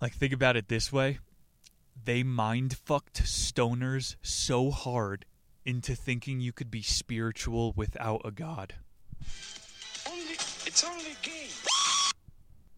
[0.00, 1.18] Like, think about it this way
[2.02, 5.26] they mind fucked stoners so hard
[5.66, 8.74] into thinking you could be spiritual without a god.
[10.66, 11.48] It's only game.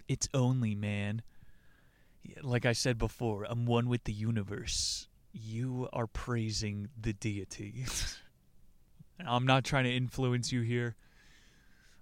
[0.08, 1.22] It's only, man.
[2.40, 5.06] Like I said before, I'm one with the universe.
[5.32, 7.85] You are praising the deity.
[9.24, 10.96] I'm not trying to influence you here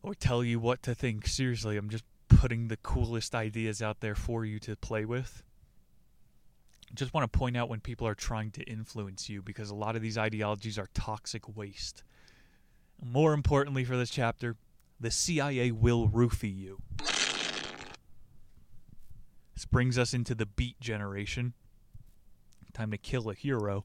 [0.03, 1.27] or tell you what to think.
[1.27, 5.43] Seriously, I'm just putting the coolest ideas out there for you to play with.
[6.95, 9.97] Just want to point out when people are trying to influence you because a lot
[9.97, 12.03] of these ideologies are toxic waste.
[13.03, 14.57] More importantly for this chapter,
[14.99, 16.83] the CIA will roofie you.
[19.55, 21.55] This brings us into the beat generation.
[22.73, 23.85] Time to kill a hero.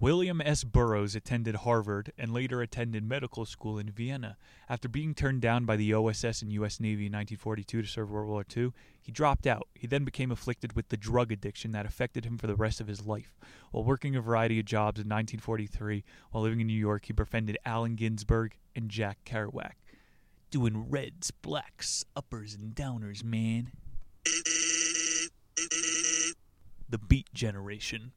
[0.00, 0.62] William S.
[0.62, 4.36] Burroughs attended Harvard and later attended medical school in Vienna.
[4.68, 6.78] After being turned down by the OSS and U.S.
[6.78, 9.66] Navy in 1942 to serve World War II, he dropped out.
[9.74, 12.86] He then became afflicted with the drug addiction that affected him for the rest of
[12.86, 13.36] his life.
[13.72, 17.58] While working a variety of jobs in 1943, while living in New York, he befriended
[17.64, 19.72] Allen Ginsberg and Jack Kerouac
[20.50, 23.72] doing reds, blacks, uppers, and downers, man.
[26.88, 28.12] The Beat Generation.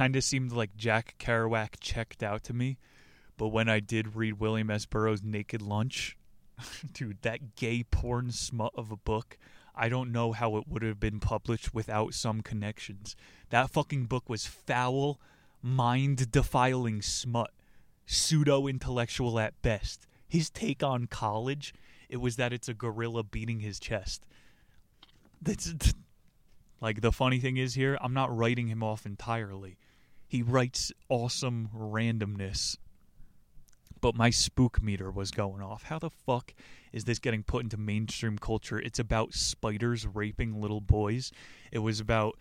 [0.00, 2.78] Kinda seemed like Jack Kerouac checked out to me,
[3.36, 4.86] but when I did read William S.
[4.86, 6.16] Burroughs' Naked Lunch,
[6.94, 9.36] dude, that gay porn smut of a book,
[9.74, 13.14] I don't know how it would have been published without some connections.
[13.50, 15.20] That fucking book was foul,
[15.60, 17.50] mind defiling smut,
[18.06, 21.74] pseudo intellectual at best his take on college,
[22.08, 24.24] it was that it's a gorilla beating his chest.
[25.42, 25.74] That's
[26.80, 29.76] like the funny thing is here, I'm not writing him off entirely.
[30.30, 32.76] He writes awesome randomness.
[34.00, 35.82] But my spook meter was going off.
[35.82, 36.54] How the fuck
[36.92, 38.78] is this getting put into mainstream culture?
[38.78, 41.32] It's about spiders raping little boys.
[41.72, 42.38] It was about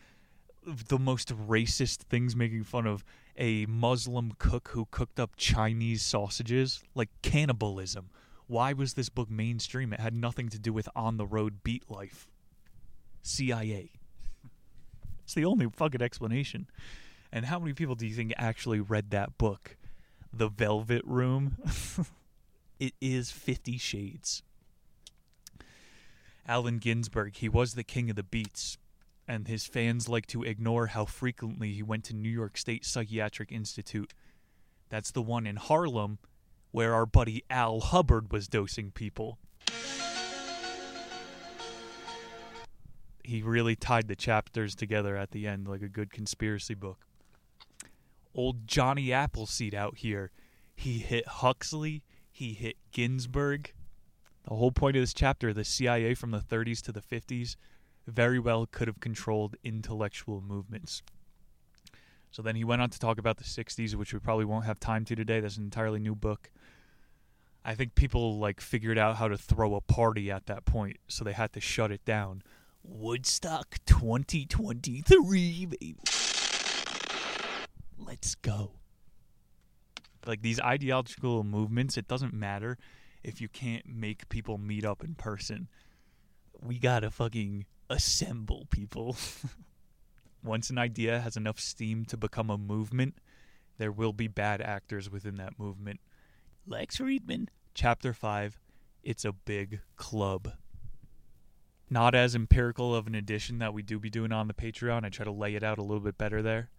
[0.64, 3.04] the most racist things making fun of
[3.36, 8.12] a Muslim cook who cooked up Chinese sausages, like cannibalism.
[8.46, 9.94] Why was this book mainstream?
[9.94, 12.28] It had nothing to do with on the road beat life.
[13.24, 13.94] CIA.
[15.24, 16.68] It's the only fucking explanation.
[17.32, 19.78] And how many people do you think actually read that book?
[20.34, 21.58] The Velvet Room?
[22.80, 24.44] it is Fifty Shades.
[26.48, 28.78] Allen Ginsberg, he was the king of the beats
[29.28, 33.52] and his fans like to ignore how frequently he went to New York State Psychiatric
[33.52, 34.12] Institute.
[34.90, 36.18] That's the one in Harlem
[36.72, 39.38] where our buddy Al Hubbard was dosing people.
[43.24, 47.06] He really tied the chapters together at the end like a good conspiracy book.
[48.40, 50.32] Old Johnny Appleseed out here.
[50.74, 53.74] He hit Huxley, he hit Ginsberg.
[54.48, 57.58] The whole point of this chapter, the CIA from the 30s to the 50s,
[58.08, 61.04] very well could have controlled intellectual movements.
[62.32, 64.80] So then he went on to talk about the 60s, which we probably won't have
[64.80, 65.42] time to today.
[65.42, 66.50] That's an entirely new book.
[67.66, 71.26] I think people like figured out how to throw a party at that point, so
[71.26, 72.44] they had to shut it down.
[72.84, 75.98] Woodstock 2023, baby.
[78.00, 78.72] Let's go.
[80.26, 82.78] Like these ideological movements, it doesn't matter
[83.24, 85.68] if you can't make people meet up in person.
[86.62, 89.16] We gotta fucking assemble people.
[90.44, 93.16] Once an idea has enough steam to become a movement,
[93.78, 96.00] there will be bad actors within that movement.
[96.66, 98.58] Lex Fridman, Chapter 5
[99.04, 100.54] It's a Big Club.
[101.90, 105.04] not as empirical of an edition that we do be doing on the Patreon.
[105.06, 106.70] I try to lay it out a little bit better there.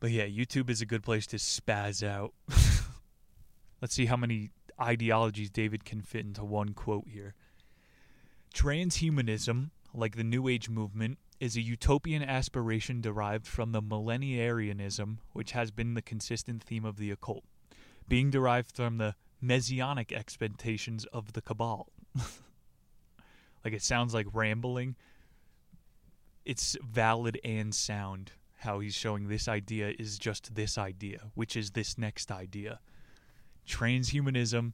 [0.00, 2.34] But yeah, YouTube is a good place to spaz out.
[3.80, 7.34] Let's see how many ideologies David can fit into one quote here.
[8.54, 15.52] Transhumanism, like the New Age movement, is a utopian aspiration derived from the millenarianism, which
[15.52, 17.44] has been the consistent theme of the occult,
[18.08, 21.88] being derived from the messianic expectations of the Cabal.
[23.64, 24.96] like it sounds like rambling.
[26.44, 28.32] It's valid and sound
[28.66, 32.80] how he's showing this idea is just this idea, which is this next idea.
[33.66, 34.72] Transhumanism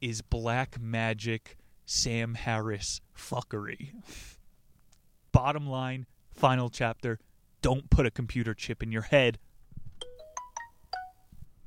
[0.00, 1.56] is black magic
[1.86, 3.90] Sam Harris fuckery.
[5.32, 7.20] Bottom line, final chapter
[7.60, 9.38] don't put a computer chip in your head.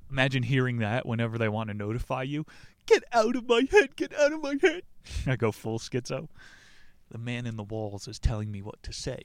[0.10, 2.46] Imagine hearing that whenever they want to notify you.
[2.86, 4.84] Get out of my head, get out of my head.
[5.28, 6.28] I go full schizo.
[7.10, 9.22] The man in the walls is telling me what to say.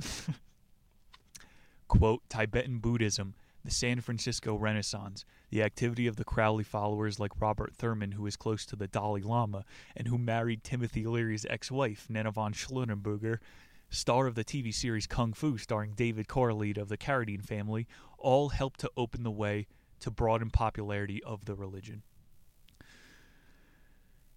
[1.90, 3.34] Quote Tibetan Buddhism,
[3.64, 8.36] the San Francisco Renaissance, the activity of the Crowley followers like Robert Thurman, who is
[8.36, 9.64] close to the Dalai Lama
[9.96, 13.38] and who married Timothy Leary's ex wife, Nana von Schlunenberger,
[13.88, 17.88] star of the TV series Kung Fu, starring David Carradine of the Carradine family,
[18.18, 19.66] all helped to open the way
[19.98, 22.04] to broaden popularity of the religion.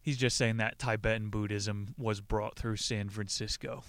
[0.02, 3.84] He's just saying that Tibetan Buddhism was brought through San Francisco,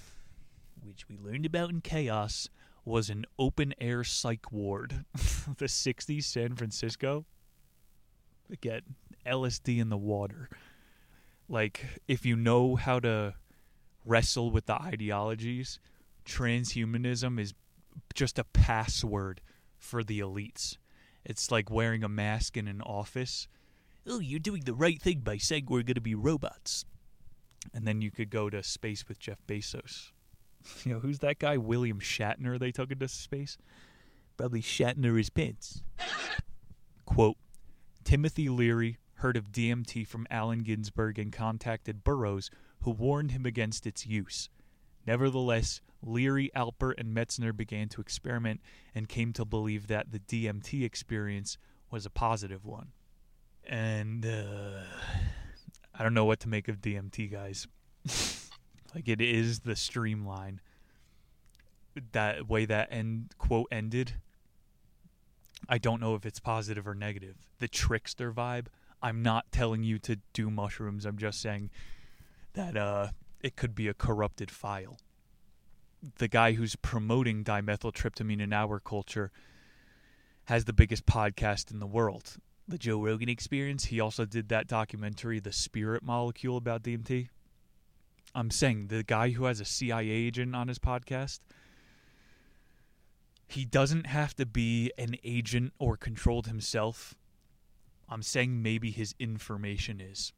[0.83, 2.51] which we learned about in Chaos
[2.85, 5.05] was an open air psych ward.
[5.15, 7.25] the 60s San Francisco.
[8.51, 8.83] Again,
[9.27, 10.49] LSD in the water.
[11.49, 13.35] Like, if you know how to
[14.05, 15.79] wrestle with the ideologies,
[16.25, 17.55] transhumanism is
[18.15, 19.41] just a password
[19.77, 20.77] for the elites.
[21.25, 23.49] It's like wearing a mask in an office.
[24.07, 26.85] Oh, you're doing the right thing by saying we're going to be robots.
[27.73, 30.13] And then you could go to space with Jeff Bezos.
[30.85, 31.57] You know, who's that guy?
[31.57, 33.59] William Shatner they took into space?
[34.37, 35.83] Probably Shatner his pants.
[37.05, 37.37] Quote
[38.03, 42.51] Timothy Leary heard of DMT from Allen Ginsberg and contacted Burroughs,
[42.81, 44.51] who warned him against its use.
[45.07, 48.61] Nevertheless, Leary, Alpert, and Metzner began to experiment
[48.95, 51.57] and came to believe that the DMT experience
[51.91, 52.89] was a positive one.
[53.67, 54.83] And uh,
[55.95, 57.67] I don't know what to make of DMT, guys.
[58.95, 60.61] like it is the streamline.
[62.13, 64.15] That way that end quote ended.
[65.69, 67.37] I don't know if it's positive or negative.
[67.59, 68.67] The trickster vibe.
[69.03, 71.05] I'm not telling you to do mushrooms.
[71.05, 71.71] I'm just saying
[72.55, 73.09] that uh,
[73.43, 74.99] it could be a corrupted file.
[76.19, 79.31] The guy who's promoting dimethyltryptamine in our culture
[80.45, 82.37] has the biggest podcast in the world,
[82.69, 83.87] the Joe Rogan Experience.
[83.87, 87.29] He also did that documentary, The Spirit Molecule, about DMT.
[88.35, 91.39] I'm saying the guy who has a CIA agent on his podcast,
[93.47, 97.15] he doesn't have to be an agent or controlled himself.
[98.09, 100.33] I'm saying maybe his information is.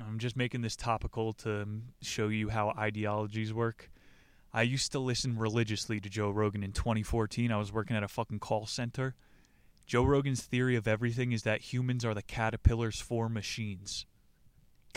[0.00, 1.66] I'm just making this topical to
[2.00, 3.90] show you how ideologies work.
[4.52, 7.52] I used to listen religiously to Joe Rogan in 2014.
[7.52, 9.16] I was working at a fucking call center.
[9.86, 14.06] Joe Rogan's theory of everything is that humans are the caterpillars for machines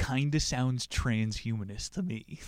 [0.02, 2.40] kind of sounds transhumanist to me.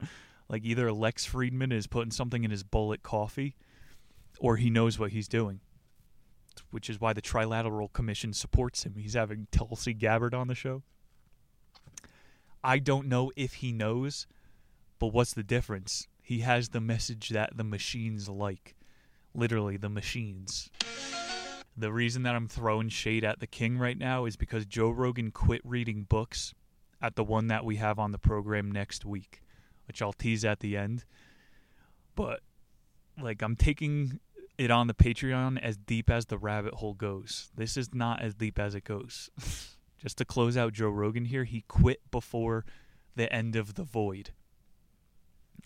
[0.48, 3.56] like either Lex Fridman is putting something in his bullet coffee
[4.38, 5.60] or he knows what he's doing.
[6.70, 8.94] Which is why the Trilateral Commission supports him.
[8.96, 10.82] He's having Tulsi Gabbard on the show.
[12.62, 14.26] I don't know if he knows,
[14.98, 16.08] but what's the difference?
[16.22, 18.74] He has the message that the machines like.
[19.34, 20.70] Literally, the machines.
[21.80, 25.30] The reason that I'm throwing shade at the king right now is because Joe Rogan
[25.30, 26.52] quit reading books
[27.00, 29.40] at the one that we have on the program next week,
[29.86, 31.06] which I'll tease at the end.
[32.14, 32.40] But
[33.18, 34.20] like I'm taking
[34.58, 37.50] it on the Patreon as deep as the rabbit hole goes.
[37.56, 39.30] This is not as deep as it goes.
[40.02, 42.66] Just to close out Joe Rogan here, he quit before
[43.16, 44.32] the end of the void.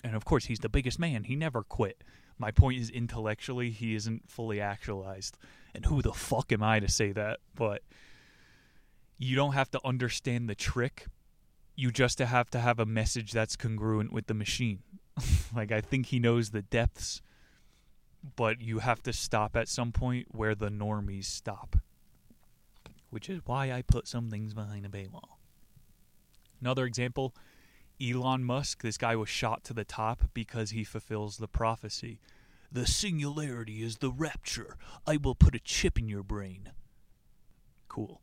[0.04, 1.24] And of course, he's the biggest man.
[1.24, 2.04] He never quit.
[2.38, 5.38] My point is intellectually he isn't fully actualized.
[5.74, 7.40] And who the fuck am I to say that?
[7.54, 7.82] But
[9.18, 11.06] you don't have to understand the trick.
[11.76, 14.82] You just have to have a message that's congruent with the machine.
[15.54, 17.22] like I think he knows the depths,
[18.36, 21.76] but you have to stop at some point where the normies stop.
[23.10, 25.38] Which is why I put some things behind a paywall.
[26.60, 27.34] Another example,
[28.04, 32.20] Elon Musk, this guy was shot to the top because he fulfills the prophecy.
[32.70, 34.76] The singularity is the rapture.
[35.06, 36.70] I will put a chip in your brain.
[37.88, 38.20] Cool.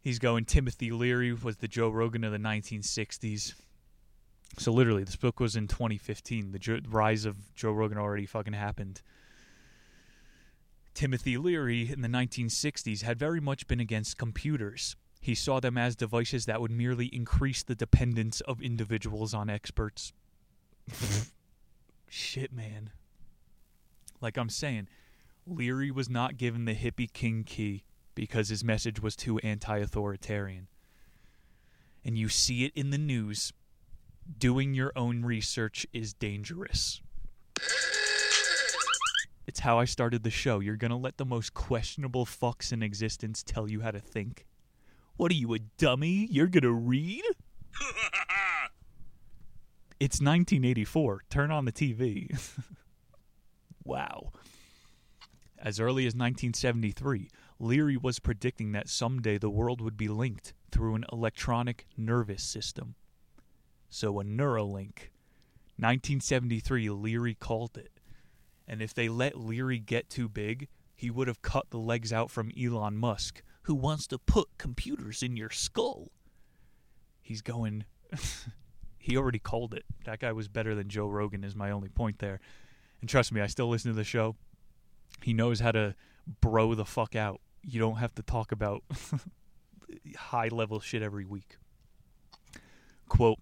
[0.00, 3.54] He's going, Timothy Leary was the Joe Rogan of the 1960s.
[4.58, 6.52] So literally, this book was in 2015.
[6.52, 9.00] The jo- rise of Joe Rogan already fucking happened.
[10.92, 14.94] Timothy Leary in the 1960s had very much been against computers.
[15.24, 20.12] He saw them as devices that would merely increase the dependence of individuals on experts.
[22.10, 22.90] Shit, man.
[24.20, 24.86] Like I'm saying,
[25.46, 30.68] Leary was not given the hippie king key because his message was too anti authoritarian.
[32.04, 33.50] And you see it in the news.
[34.38, 37.00] Doing your own research is dangerous.
[39.46, 40.60] It's how I started the show.
[40.60, 44.44] You're going to let the most questionable fucks in existence tell you how to think?
[45.16, 46.26] What are you, a dummy?
[46.30, 47.22] You're going to read?
[50.00, 51.22] it's 1984.
[51.30, 52.36] Turn on the TV.
[53.84, 54.32] wow.
[55.58, 60.96] As early as 1973, Leary was predicting that someday the world would be linked through
[60.96, 62.96] an electronic nervous system.
[63.88, 65.10] So a Neuralink.
[65.76, 68.00] 1973, Leary called it.
[68.66, 72.30] And if they let Leary get too big, he would have cut the legs out
[72.30, 76.10] from Elon Musk, who wants to put computers in your skull.
[77.20, 77.84] He's going.
[78.98, 79.84] he already called it.
[80.04, 82.40] That guy was better than Joe Rogan, is my only point there.
[83.00, 84.36] And trust me, I still listen to the show.
[85.22, 85.94] He knows how to
[86.40, 87.40] bro the fuck out.
[87.62, 88.82] You don't have to talk about
[90.16, 91.56] high level shit every week.
[93.08, 93.38] Quote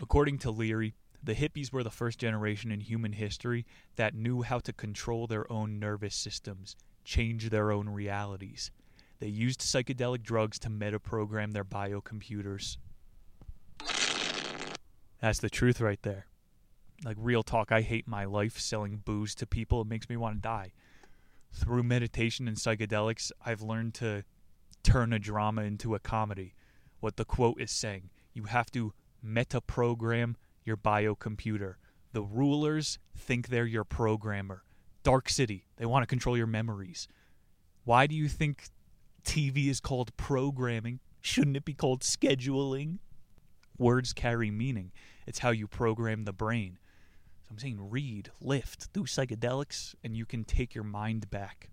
[0.00, 4.60] According to Leary, the hippies were the first generation in human history that knew how
[4.60, 8.70] to control their own nervous systems, change their own realities.
[9.18, 12.76] They used psychedelic drugs to metaprogram their biocomputers.
[15.20, 16.26] That's the truth right there.
[17.04, 19.80] Like real talk, I hate my life selling booze to people.
[19.80, 20.72] It makes me want to die.
[21.52, 24.24] Through meditation and psychedelics, I've learned to
[24.82, 26.54] turn a drama into a comedy.
[27.00, 28.92] What the quote is saying you have to
[29.24, 31.74] metaprogram your biocomputer.
[32.12, 34.62] The rulers think they're your programmer.
[35.02, 37.08] Dark City, they want to control your memories.
[37.84, 38.64] Why do you think
[39.26, 41.00] TV is called programming?
[41.20, 42.98] Shouldn't it be called scheduling?
[43.76, 44.92] Words carry meaning.
[45.26, 46.78] It's how you program the brain.
[47.42, 51.70] So I'm saying read, lift, do psychedelics, and you can take your mind back.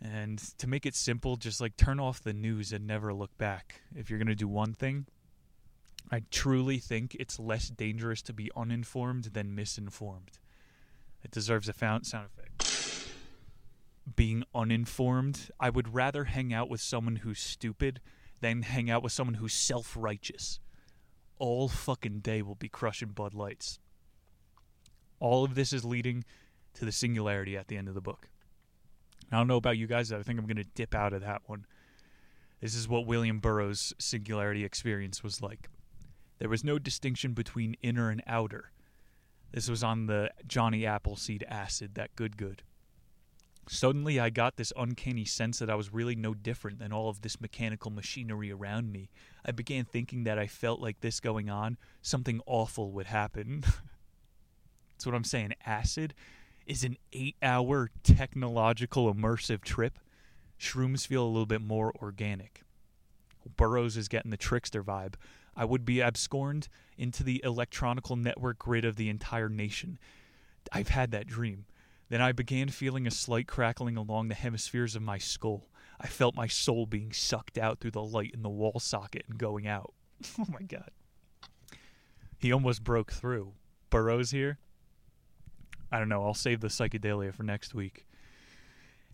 [0.00, 3.82] And to make it simple, just like turn off the news and never look back.
[3.94, 5.06] If you're going to do one thing,
[6.10, 10.38] I truly think it's less dangerous to be uninformed than misinformed.
[11.22, 12.53] It deserves a sound effect.
[14.16, 18.00] Being uninformed, I would rather hang out with someone who's stupid
[18.40, 20.60] than hang out with someone who's self righteous.
[21.38, 23.78] All fucking day we'll be crushing Bud Lights.
[25.20, 26.24] All of this is leading
[26.74, 28.28] to the singularity at the end of the book.
[29.32, 31.42] I don't know about you guys, I think I'm going to dip out of that
[31.46, 31.66] one.
[32.60, 35.68] This is what William Burroughs' singularity experience was like.
[36.38, 38.70] There was no distinction between inner and outer.
[39.52, 42.62] This was on the Johnny Appleseed acid, that good good.
[43.66, 47.22] Suddenly, I got this uncanny sense that I was really no different than all of
[47.22, 49.08] this mechanical machinery around me.
[49.44, 53.64] I began thinking that I felt like this going on, something awful would happen.
[54.92, 55.54] That's what I'm saying.
[55.64, 56.14] Acid
[56.66, 59.98] is an eight hour technological immersive trip.
[60.58, 62.62] Shrooms feel a little bit more organic.
[63.56, 65.14] Burroughs is getting the trickster vibe.
[65.56, 69.98] I would be abscorned into the electronical network grid of the entire nation.
[70.72, 71.66] I've had that dream.
[72.14, 75.66] Then I began feeling a slight crackling along the hemispheres of my skull.
[76.00, 79.36] I felt my soul being sucked out through the light in the wall socket and
[79.36, 79.92] going out.
[80.38, 80.92] oh my god.
[82.38, 83.54] He almost broke through.
[83.90, 84.58] Burroughs here?
[85.90, 86.24] I don't know.
[86.24, 88.06] I'll save the psychedelia for next week.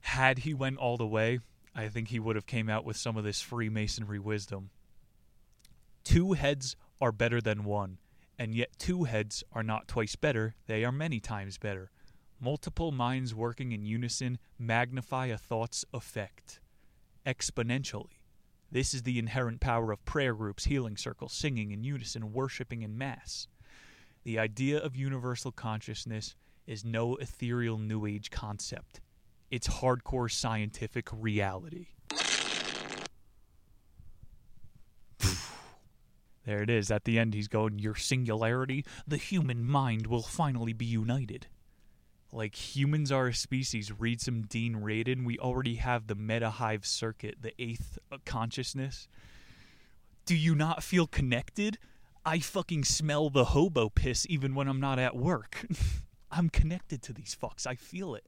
[0.01, 1.39] Had he went all the way,
[1.75, 4.69] I think he would have came out with some of this Freemasonry wisdom.
[6.05, 7.97] Two heads are better than one,
[8.39, 11.91] and yet two heads are not twice better, they are many times better.
[12.43, 16.59] Multiple minds working in unison magnify a thought's effect
[17.27, 18.21] exponentially.
[18.73, 22.97] This is the inherent power of prayer groups, healing circles, singing in unison, worshiping in
[22.97, 23.47] mass.
[24.25, 26.35] The idea of universal consciousness
[26.67, 29.03] is no ethereal New Age concept.
[29.51, 31.89] It's hardcore scientific reality.
[36.47, 36.91] there it is.
[36.91, 41.49] At the end, he's going, Your singularity, the human mind will finally be united.
[42.33, 43.93] Like humans are a species.
[43.99, 45.25] Read some Dean Radin.
[45.25, 49.09] We already have the meta hive circuit, the eighth uh, consciousness.
[50.27, 51.79] Do you not feel connected?
[52.25, 55.67] I fucking smell the hobo piss even when I'm not at work.
[56.31, 57.67] I'm connected to these fucks.
[57.67, 58.27] I feel it.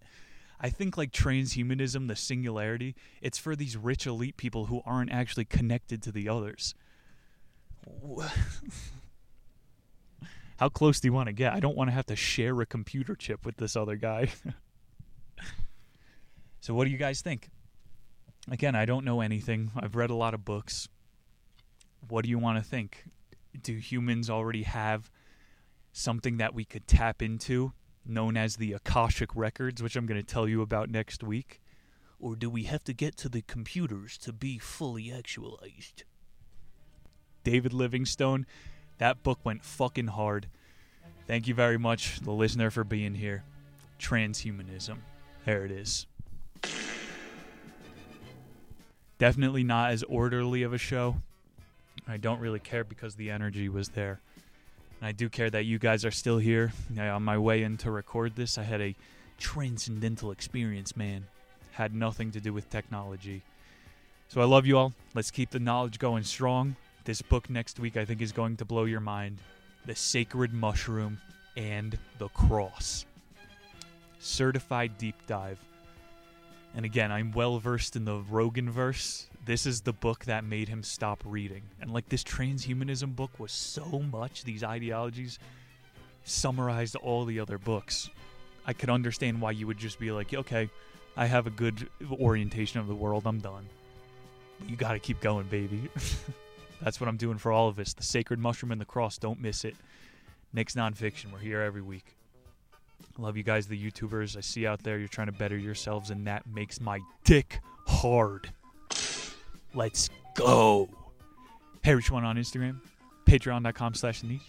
[0.61, 5.45] I think like transhumanism, the singularity, it's for these rich elite people who aren't actually
[5.45, 6.75] connected to the others.
[10.59, 11.53] How close do you want to get?
[11.53, 14.29] I don't want to have to share a computer chip with this other guy.
[16.61, 17.51] so, what do you guys think?
[18.51, 19.71] Again, I don't know anything.
[19.77, 20.89] I've read a lot of books.
[22.09, 23.05] What do you want to think?
[23.61, 25.11] Do humans already have
[25.93, 27.73] something that we could tap into,
[28.05, 31.61] known as the Akashic Records, which I'm going to tell you about next week?
[32.19, 36.05] Or do we have to get to the computers to be fully actualized?
[37.45, 38.47] David Livingstone,
[39.03, 40.47] that book went fucking hard.
[41.27, 43.43] Thank you very much, the listener, for being here.
[43.99, 44.99] Transhumanism.
[45.45, 46.07] There it is.
[49.19, 51.17] Definitely not as orderly of a show.
[52.07, 54.21] I don't really care because the energy was there.
[55.01, 56.73] And I do care that you guys are still here.
[56.97, 58.95] on my way in to record this, I had a
[59.37, 61.27] transcendental experience, man.
[61.73, 63.43] Had nothing to do with technology.
[64.29, 64.93] So I love you all.
[65.13, 66.77] Let's keep the knowledge going strong.
[67.05, 69.39] This book next week I think is going to blow your mind.
[69.87, 71.19] The Sacred Mushroom
[71.57, 73.07] and the Cross.
[74.21, 75.59] Certified deep dive.
[76.77, 79.27] And again, I'm well versed in the Rogan verse.
[79.45, 81.63] This is the book that made him stop reading.
[81.81, 85.41] And like this transhumanism book was so much, these ideologies
[86.23, 88.11] summarized all the other books.
[88.65, 90.71] I could understand why you would just be like, okay,
[91.17, 93.67] I have a good orientation of the world, I'm done.
[94.69, 95.89] You gotta keep going, baby.
[96.83, 97.93] That's what I'm doing for all of us.
[97.95, 99.19] The Sacred Mushroom and the Cross.
[99.19, 99.77] Don't miss it.
[100.53, 101.33] Nick's Nonfiction.
[101.33, 102.17] We're here every week.
[103.19, 104.99] Love you guys, the YouTubers I see out there.
[104.99, 108.53] You're trying to better yourselves, and that makes my dick hard.
[109.75, 110.89] Let's go.
[111.83, 112.81] Hey, which one on Instagram?
[113.27, 114.41] Patreon.com slash niche.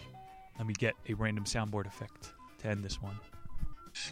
[0.57, 3.17] Let me get a random soundboard effect to end this one.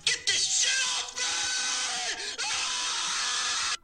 [0.06, 2.44] Get this shit off me!
[2.44, 3.76] Ah!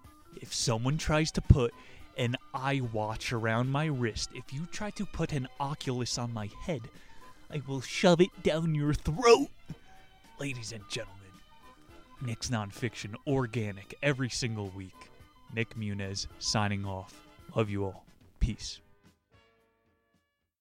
[0.42, 1.74] If someone tries to put
[2.18, 6.50] an eye watch around my wrist, if you try to put an Oculus on my
[6.64, 6.82] head,
[7.52, 9.50] I will shove it down your throat.
[10.40, 11.18] Ladies and gentlemen,
[12.22, 15.12] Nick's Nonfiction Organic every single week.
[15.54, 17.14] Nick Munez signing off.
[17.56, 18.04] Love you all.
[18.40, 18.82] Peace.